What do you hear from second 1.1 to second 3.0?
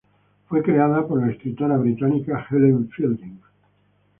la escritora británica Helen